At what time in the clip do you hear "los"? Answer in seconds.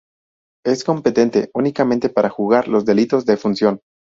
2.67-2.85